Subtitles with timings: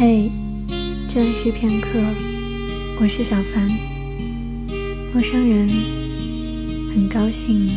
[0.00, 0.30] 嘿，
[1.06, 1.90] 这里是片刻，
[2.98, 3.68] 我是小凡，
[5.12, 5.68] 陌生人，
[6.94, 7.68] 很高兴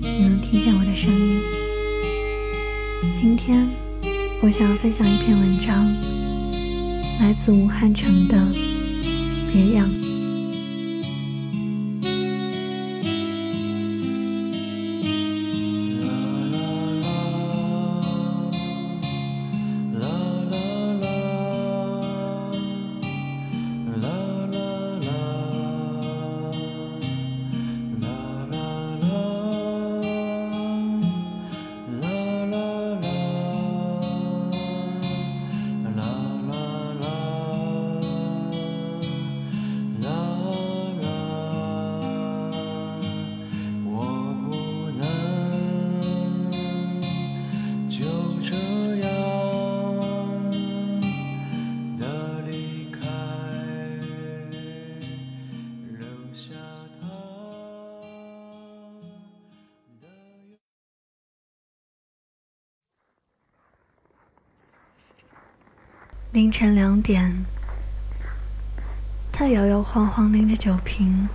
[0.00, 1.40] 你能听见我的声音。
[3.12, 3.68] 今天
[4.42, 5.92] 我想要分享一篇文章，
[7.18, 8.36] 来自武汉城的
[9.52, 9.90] 《别样》。
[66.32, 67.44] 凌晨两点，
[69.32, 71.28] 他摇摇晃晃拎着酒瓶，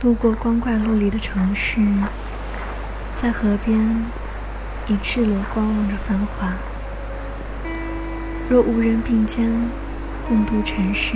[0.00, 1.80] 路过光怪陆离的城市，
[3.16, 4.04] 在河边
[4.88, 6.56] 以赤裸观望着繁华。
[8.48, 9.52] 若无人并肩
[10.28, 11.12] 共度尘世，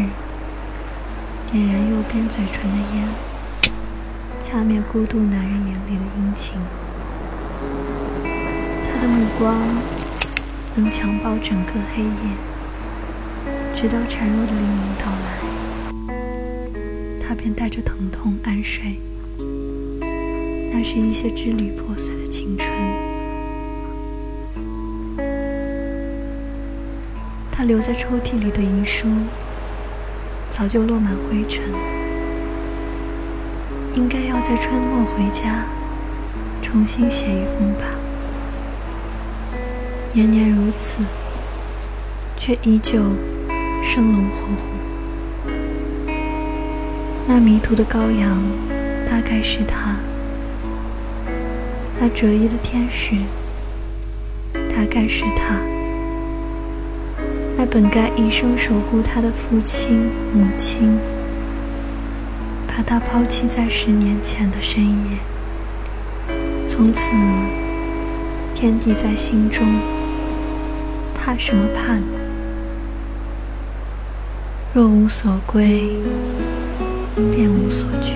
[1.51, 3.09] 点燃右边嘴唇的烟，
[4.41, 6.59] 掐灭孤独男人眼里的阴晴。
[8.93, 9.57] 他的目光。
[10.77, 12.11] 能强暴整个黑夜，
[13.75, 16.15] 直到孱弱的黎明到来，
[17.21, 18.97] 他便带着疼痛安睡。
[20.73, 22.70] 那是一些支离破碎的青春。
[27.61, 29.07] 他留在抽屉里的遗书，
[30.49, 31.63] 早就落满灰尘。
[33.93, 35.67] 应该要在春末回家，
[36.63, 37.85] 重新写一封吧。
[40.15, 41.01] 年年如此，
[42.35, 42.99] 却依旧
[43.85, 44.71] 生龙活虎。
[47.29, 48.43] 那迷途的羔羊，
[49.07, 49.97] 大概是他；
[52.01, 53.17] 那折翼的天使，
[54.55, 55.57] 大概是他；
[57.61, 60.99] 在本该一生守护他的父亲、母亲，
[62.67, 65.19] 把他抛弃在十年前的深夜。
[66.67, 67.13] 从此，
[68.55, 69.67] 天地在心中。
[71.15, 72.03] 怕什么怕呢？
[74.73, 75.91] 若无所归，
[77.31, 78.15] 便无所惧。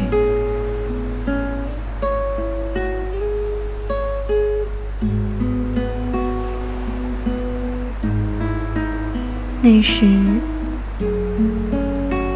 [9.64, 10.04] 那时，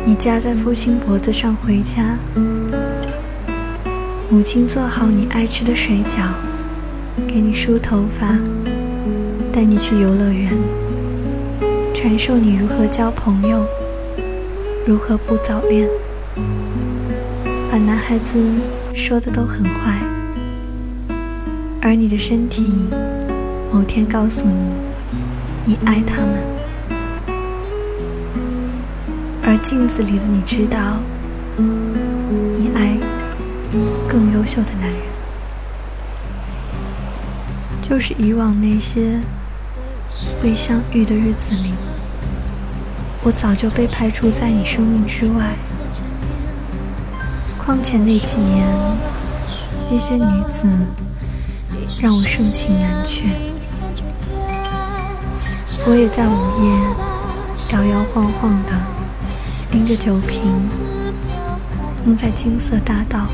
[0.06, 2.16] 你夹在父亲脖子上回家，
[4.30, 6.22] 母亲做好你爱吃的水饺，
[7.26, 8.38] 给你梳头发。
[9.52, 10.50] 带你去游乐园，
[11.92, 13.62] 传授你如何交朋友，
[14.86, 15.86] 如何不早恋，
[17.70, 18.38] 把男孩子
[18.94, 20.00] 说的都很坏，
[21.82, 22.64] 而你的身体
[23.70, 24.70] 某天告诉你，
[25.66, 26.36] 你爱他们，
[29.48, 31.00] 而镜子里的你知道，
[31.56, 32.98] 你爱
[34.06, 35.00] 更优秀的男人，
[37.80, 39.18] 就是以往那些。
[40.42, 41.72] 未相遇的日子里，
[43.22, 45.54] 我早就被排除在你生命之外。
[47.56, 48.66] 况且那几年，
[49.90, 50.68] 那些女子
[52.00, 53.24] 让我盛情难却。
[55.86, 56.68] 我也在午夜
[57.72, 58.72] 摇摇晃晃的
[59.70, 60.42] 拎着酒瓶，
[62.04, 63.28] 扔在金色大道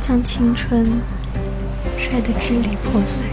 [0.00, 0.90] 将青春
[1.98, 3.26] 摔得支离破碎。